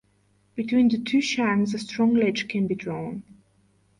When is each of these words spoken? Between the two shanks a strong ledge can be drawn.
Between 0.55 0.87
the 0.87 0.97
two 0.97 1.21
shanks 1.21 1.75
a 1.75 1.77
strong 1.77 2.15
ledge 2.15 2.47
can 2.47 2.65
be 2.65 2.73
drawn. 2.73 3.21